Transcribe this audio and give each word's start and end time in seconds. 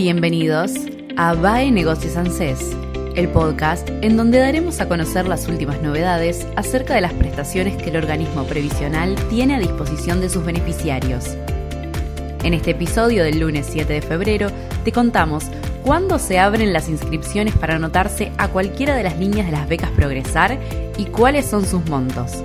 Bienvenidos 0.00 0.74
a 1.16 1.34
BAE 1.34 1.72
Negocios 1.72 2.16
ANSES, 2.16 2.60
el 3.16 3.28
podcast 3.30 3.88
en 4.00 4.16
donde 4.16 4.38
daremos 4.38 4.80
a 4.80 4.86
conocer 4.86 5.26
las 5.26 5.48
últimas 5.48 5.82
novedades 5.82 6.46
acerca 6.54 6.94
de 6.94 7.00
las 7.00 7.12
prestaciones 7.14 7.82
que 7.82 7.90
el 7.90 7.96
organismo 7.96 8.44
previsional 8.44 9.16
tiene 9.28 9.56
a 9.56 9.58
disposición 9.58 10.20
de 10.20 10.28
sus 10.28 10.44
beneficiarios. 10.44 11.36
En 12.44 12.54
este 12.54 12.70
episodio 12.70 13.24
del 13.24 13.40
lunes 13.40 13.66
7 13.68 13.92
de 13.92 14.00
febrero 14.00 14.52
te 14.84 14.92
contamos 14.92 15.46
cuándo 15.82 16.20
se 16.20 16.38
abren 16.38 16.72
las 16.72 16.88
inscripciones 16.88 17.54
para 17.54 17.74
anotarse 17.74 18.30
a 18.38 18.46
cualquiera 18.46 18.94
de 18.94 19.02
las 19.02 19.18
líneas 19.18 19.46
de 19.46 19.52
las 19.52 19.68
becas 19.68 19.90
Progresar 19.90 20.60
y 20.96 21.06
cuáles 21.06 21.44
son 21.44 21.66
sus 21.66 21.84
montos. 21.86 22.44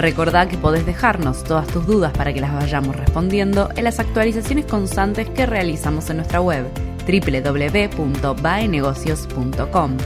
Recordá 0.00 0.48
que 0.48 0.56
podés 0.56 0.86
dejarnos 0.86 1.44
todas 1.44 1.68
tus 1.68 1.86
dudas 1.86 2.10
para 2.16 2.32
que 2.32 2.40
las 2.40 2.54
vayamos 2.54 2.96
respondiendo 2.96 3.68
en 3.76 3.84
las 3.84 4.00
actualizaciones 4.00 4.64
constantes 4.64 5.28
que 5.28 5.44
realizamos 5.44 6.08
en 6.08 6.16
nuestra 6.16 6.40
web 6.40 6.64
www.baenegocios.com. 7.06 9.96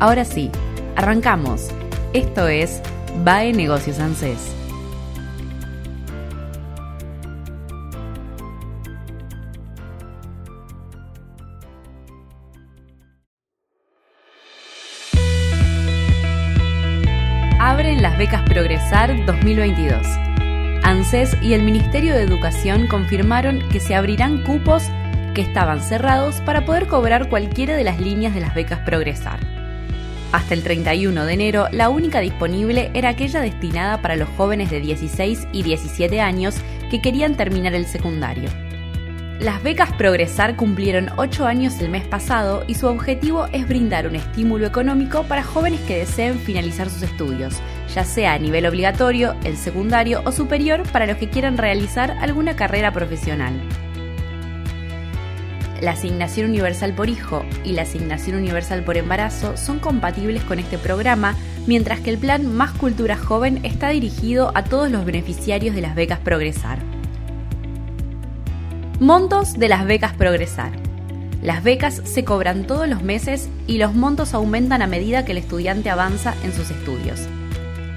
Ahora 0.00 0.26
sí, 0.26 0.50
arrancamos. 0.96 1.68
Esto 2.12 2.46
es 2.46 2.82
BAE 3.24 3.54
Negocios 3.54 4.00
ANSES. 4.00 4.65
Abren 17.76 18.00
las 18.00 18.16
becas 18.16 18.40
Progresar 18.44 19.26
2022. 19.26 20.06
ANSES 20.82 21.36
y 21.42 21.52
el 21.52 21.62
Ministerio 21.62 22.14
de 22.14 22.22
Educación 22.22 22.86
confirmaron 22.86 23.58
que 23.68 23.80
se 23.80 23.94
abrirán 23.94 24.44
cupos 24.44 24.84
que 25.34 25.42
estaban 25.42 25.82
cerrados 25.82 26.40
para 26.46 26.64
poder 26.64 26.86
cobrar 26.86 27.28
cualquiera 27.28 27.76
de 27.76 27.84
las 27.84 28.00
líneas 28.00 28.32
de 28.32 28.40
las 28.40 28.54
becas 28.54 28.78
Progresar. 28.78 29.40
Hasta 30.32 30.54
el 30.54 30.62
31 30.62 31.26
de 31.26 31.34
enero, 31.34 31.66
la 31.70 31.90
única 31.90 32.20
disponible 32.20 32.90
era 32.94 33.10
aquella 33.10 33.42
destinada 33.42 34.00
para 34.00 34.16
los 34.16 34.30
jóvenes 34.38 34.70
de 34.70 34.80
16 34.80 35.46
y 35.52 35.62
17 35.62 36.18
años 36.22 36.56
que 36.90 37.02
querían 37.02 37.34
terminar 37.34 37.74
el 37.74 37.84
secundario. 37.84 38.48
Las 39.40 39.62
becas 39.62 39.92
Progresar 39.92 40.56
cumplieron 40.56 41.10
8 41.18 41.46
años 41.46 41.78
el 41.80 41.90
mes 41.90 42.06
pasado 42.06 42.64
y 42.66 42.74
su 42.74 42.86
objetivo 42.86 43.46
es 43.52 43.68
brindar 43.68 44.06
un 44.06 44.16
estímulo 44.16 44.66
económico 44.66 45.24
para 45.24 45.42
jóvenes 45.42 45.80
que 45.80 45.98
deseen 45.98 46.38
finalizar 46.38 46.88
sus 46.88 47.02
estudios, 47.02 47.60
ya 47.94 48.04
sea 48.04 48.32
a 48.32 48.38
nivel 48.38 48.64
obligatorio, 48.64 49.36
el 49.44 49.58
secundario 49.58 50.22
o 50.24 50.32
superior 50.32 50.84
para 50.90 51.06
los 51.06 51.18
que 51.18 51.28
quieran 51.28 51.58
realizar 51.58 52.12
alguna 52.12 52.56
carrera 52.56 52.92
profesional. 52.92 53.60
La 55.82 55.90
asignación 55.90 56.48
universal 56.48 56.94
por 56.94 57.10
hijo 57.10 57.44
y 57.62 57.72
la 57.72 57.82
asignación 57.82 58.38
universal 58.38 58.84
por 58.84 58.96
embarazo 58.96 59.58
son 59.58 59.80
compatibles 59.80 60.44
con 60.44 60.58
este 60.58 60.78
programa, 60.78 61.36
mientras 61.66 62.00
que 62.00 62.08
el 62.08 62.16
plan 62.16 62.46
Más 62.54 62.72
Cultura 62.72 63.18
Joven 63.18 63.62
está 63.66 63.90
dirigido 63.90 64.50
a 64.54 64.64
todos 64.64 64.90
los 64.90 65.04
beneficiarios 65.04 65.74
de 65.74 65.82
las 65.82 65.94
becas 65.94 66.20
Progresar. 66.20 66.95
Montos 69.00 69.58
de 69.58 69.68
las 69.68 69.84
becas 69.84 70.14
Progresar. 70.14 70.72
Las 71.42 71.62
becas 71.62 72.00
se 72.06 72.24
cobran 72.24 72.66
todos 72.66 72.88
los 72.88 73.02
meses 73.02 73.50
y 73.66 73.76
los 73.76 73.92
montos 73.92 74.32
aumentan 74.32 74.80
a 74.80 74.86
medida 74.86 75.26
que 75.26 75.32
el 75.32 75.38
estudiante 75.38 75.90
avanza 75.90 76.34
en 76.42 76.54
sus 76.54 76.70
estudios. 76.70 77.28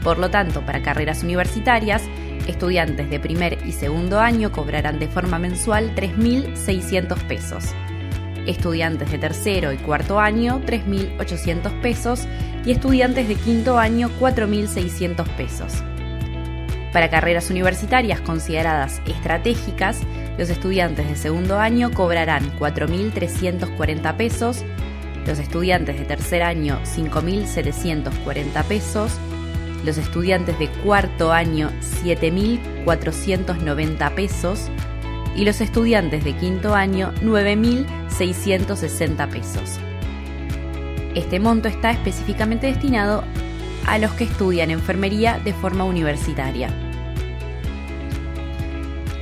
Por 0.04 0.20
lo 0.20 0.30
tanto, 0.30 0.66
para 0.66 0.84
carreras 0.84 1.24
universitarias, 1.24 2.04
estudiantes 2.48 3.10
de 3.10 3.18
primer 3.18 3.66
y 3.66 3.72
segundo 3.72 4.20
año 4.20 4.52
cobrarán 4.52 5.00
de 5.00 5.08
forma 5.08 5.40
mensual 5.40 5.96
3.600 5.96 7.16
pesos. 7.28 7.64
Estudiantes 8.46 9.10
de 9.10 9.20
tercero 9.20 9.72
y 9.72 9.78
cuarto 9.78 10.20
año 10.20 10.60
3.800 10.66 11.80
pesos 11.80 12.28
y 12.66 12.72
estudiantes 12.72 13.30
de 13.30 13.36
quinto 13.36 13.80
año 13.80 14.10
4.600 14.20 15.26
pesos. 15.38 15.82
Para 16.92 17.10
carreras 17.10 17.50
universitarias 17.50 18.20
consideradas 18.20 19.02
estratégicas, 19.06 20.02
los 20.40 20.50
estudiantes 20.50 21.08
de 21.10 21.18
segundo 21.18 21.60
año 21.60 21.92
cobrarán 21.92 22.58
4.340 22.58 24.16
pesos, 24.16 24.64
los 25.28 25.38
estudiantes 25.38 26.00
de 26.00 26.06
tercer 26.06 26.44
año 26.44 26.80
5.740 26.86 28.64
pesos, 28.64 29.20
los 29.84 29.98
estudiantes 29.98 30.58
de 30.58 30.70
cuarto 30.70 31.34
año 31.34 31.72
7.490 32.04 34.16
pesos 34.16 34.70
y 35.36 35.44
los 35.44 35.60
estudiantes 35.60 36.24
de 36.24 36.34
quinto 36.38 36.74
año 36.74 37.14
9.660 37.22 39.30
pesos. 39.30 39.78
Este 41.16 41.42
monto 41.42 41.68
está 41.68 41.92
específicamente 41.92 42.68
destinado 42.68 43.26
a 43.86 43.98
los 43.98 44.14
que 44.14 44.24
estudian 44.24 44.72
enfermería 44.72 45.42
de 45.44 45.52
forma 45.52 45.84
universitaria. 45.84 46.89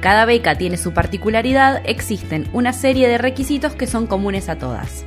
cada 0.00 0.24
beca 0.24 0.54
tiene 0.54 0.76
su 0.76 0.92
particularidad, 0.92 1.82
existen 1.84 2.48
una 2.52 2.72
serie 2.72 3.08
de 3.08 3.18
requisitos 3.18 3.74
que 3.74 3.88
son 3.88 4.06
comunes 4.06 4.48
a 4.48 4.58
todas 4.58 5.04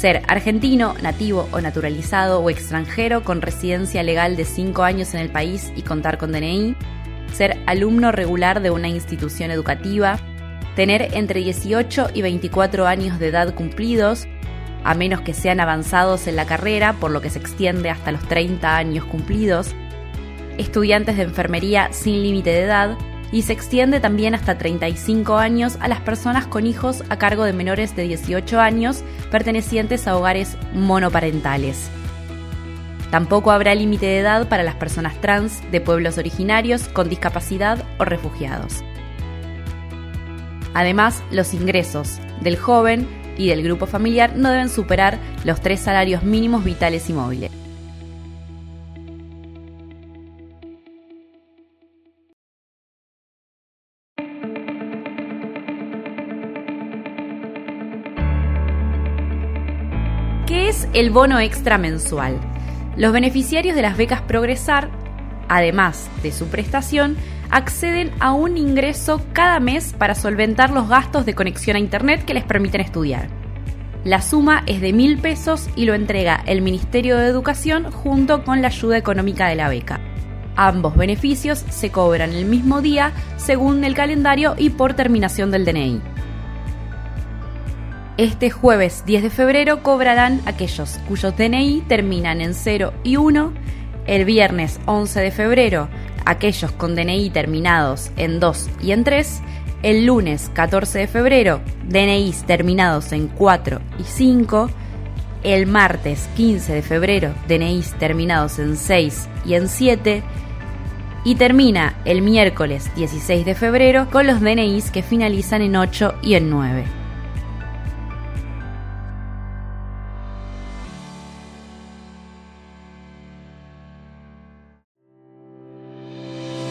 ser 0.00 0.22
argentino, 0.28 0.94
nativo 1.02 1.46
o 1.52 1.60
naturalizado 1.60 2.40
o 2.40 2.48
extranjero 2.48 3.22
con 3.22 3.42
residencia 3.42 4.02
legal 4.02 4.34
de 4.34 4.46
5 4.46 4.82
años 4.82 5.12
en 5.12 5.20
el 5.20 5.28
país 5.28 5.74
y 5.76 5.82
contar 5.82 6.16
con 6.16 6.32
DNI, 6.32 6.74
ser 7.34 7.58
alumno 7.66 8.10
regular 8.10 8.62
de 8.62 8.70
una 8.70 8.88
institución 8.88 9.50
educativa, 9.50 10.18
tener 10.74 11.10
entre 11.12 11.40
18 11.40 12.12
y 12.14 12.22
24 12.22 12.86
años 12.86 13.18
de 13.18 13.28
edad 13.28 13.54
cumplidos, 13.54 14.26
a 14.84 14.94
menos 14.94 15.20
que 15.20 15.34
sean 15.34 15.60
avanzados 15.60 16.26
en 16.28 16.36
la 16.36 16.46
carrera, 16.46 16.94
por 16.94 17.10
lo 17.10 17.20
que 17.20 17.28
se 17.28 17.38
extiende 17.38 17.90
hasta 17.90 18.10
los 18.10 18.26
30 18.26 18.74
años 18.74 19.04
cumplidos, 19.04 19.74
estudiantes 20.56 21.18
de 21.18 21.24
enfermería 21.24 21.92
sin 21.92 22.22
límite 22.22 22.48
de 22.48 22.62
edad, 22.62 22.96
y 23.32 23.42
se 23.42 23.52
extiende 23.52 24.00
también 24.00 24.34
hasta 24.34 24.58
35 24.58 25.36
años 25.36 25.76
a 25.80 25.88
las 25.88 26.00
personas 26.00 26.46
con 26.46 26.66
hijos 26.66 27.04
a 27.08 27.18
cargo 27.18 27.44
de 27.44 27.52
menores 27.52 27.94
de 27.94 28.04
18 28.04 28.60
años 28.60 29.02
pertenecientes 29.30 30.06
a 30.06 30.16
hogares 30.16 30.56
monoparentales. 30.74 31.90
Tampoco 33.10 33.50
habrá 33.50 33.74
límite 33.74 34.06
de 34.06 34.18
edad 34.18 34.48
para 34.48 34.62
las 34.62 34.76
personas 34.76 35.20
trans 35.20 35.62
de 35.72 35.80
pueblos 35.80 36.18
originarios 36.18 36.88
con 36.88 37.08
discapacidad 37.08 37.84
o 37.98 38.04
refugiados. 38.04 38.84
Además, 40.74 41.22
los 41.32 41.52
ingresos 41.52 42.20
del 42.40 42.56
joven 42.56 43.08
y 43.36 43.48
del 43.48 43.62
grupo 43.62 43.86
familiar 43.86 44.36
no 44.36 44.50
deben 44.50 44.68
superar 44.68 45.18
los 45.44 45.60
tres 45.60 45.80
salarios 45.80 46.22
mínimos 46.22 46.62
vitales 46.62 47.10
y 47.10 47.12
móviles. 47.12 47.59
¿Qué 60.60 60.68
es 60.68 60.86
el 60.92 61.08
bono 61.08 61.40
extra 61.40 61.78
mensual? 61.78 62.38
Los 62.94 63.14
beneficiarios 63.14 63.74
de 63.74 63.80
las 63.80 63.96
becas 63.96 64.20
Progresar, 64.20 64.90
además 65.48 66.10
de 66.22 66.32
su 66.32 66.48
prestación, 66.48 67.16
acceden 67.48 68.10
a 68.20 68.34
un 68.34 68.58
ingreso 68.58 69.22
cada 69.32 69.58
mes 69.58 69.94
para 69.96 70.14
solventar 70.14 70.68
los 70.68 70.86
gastos 70.86 71.24
de 71.24 71.34
conexión 71.34 71.76
a 71.76 71.78
Internet 71.78 72.26
que 72.26 72.34
les 72.34 72.44
permiten 72.44 72.82
estudiar. 72.82 73.30
La 74.04 74.20
suma 74.20 74.62
es 74.66 74.82
de 74.82 74.92
mil 74.92 75.16
pesos 75.16 75.66
y 75.76 75.86
lo 75.86 75.94
entrega 75.94 76.42
el 76.44 76.60
Ministerio 76.60 77.16
de 77.16 77.28
Educación 77.28 77.90
junto 77.90 78.44
con 78.44 78.60
la 78.60 78.68
ayuda 78.68 78.98
económica 78.98 79.48
de 79.48 79.54
la 79.54 79.70
beca. 79.70 79.98
Ambos 80.56 80.94
beneficios 80.94 81.64
se 81.70 81.90
cobran 81.90 82.34
el 82.34 82.44
mismo 82.44 82.82
día 82.82 83.12
según 83.38 83.82
el 83.82 83.94
calendario 83.94 84.56
y 84.58 84.68
por 84.68 84.92
terminación 84.92 85.50
del 85.50 85.64
DNI. 85.64 86.09
Este 88.20 88.50
jueves 88.50 89.04
10 89.06 89.22
de 89.22 89.30
febrero 89.30 89.82
cobrarán 89.82 90.42
aquellos 90.44 91.00
cuyos 91.08 91.34
DNI 91.38 91.80
terminan 91.88 92.42
en 92.42 92.52
0 92.52 92.92
y 93.02 93.16
1. 93.16 93.54
El 94.06 94.26
viernes 94.26 94.78
11 94.84 95.20
de 95.20 95.30
febrero 95.30 95.88
aquellos 96.26 96.70
con 96.70 96.94
DNI 96.94 97.30
terminados 97.30 98.10
en 98.18 98.38
2 98.38 98.68
y 98.82 98.92
en 98.92 99.04
3. 99.04 99.40
El 99.82 100.04
lunes 100.04 100.50
14 100.52 100.98
de 100.98 101.06
febrero 101.06 101.62
DNIs 101.88 102.44
terminados 102.44 103.12
en 103.12 103.26
4 103.28 103.80
y 103.98 104.04
5. 104.04 104.68
El 105.42 105.66
martes 105.66 106.28
15 106.36 106.74
de 106.74 106.82
febrero 106.82 107.32
DNIs 107.48 107.94
terminados 107.94 108.58
en 108.58 108.76
6 108.76 109.28
y 109.46 109.54
en 109.54 109.66
7 109.66 110.22
y 111.24 111.36
termina 111.36 111.94
el 112.04 112.20
miércoles 112.20 112.94
16 112.96 113.46
de 113.46 113.54
febrero 113.54 114.10
con 114.10 114.26
los 114.26 114.42
DNIs 114.42 114.90
que 114.90 115.02
finalizan 115.02 115.62
en 115.62 115.76
8 115.76 116.16
y 116.20 116.34
en 116.34 116.50
9. 116.50 116.99